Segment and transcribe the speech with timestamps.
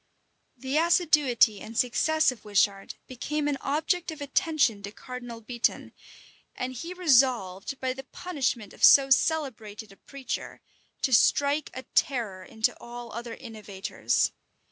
[0.33, 5.91] [*] The assiduity and success of Wishart became an object of attention to Cardinal Beatoun;
[6.55, 10.59] and he resolved, by the punishment of so celebrated a preacher,
[11.03, 14.31] to strike a terror into all other innovators.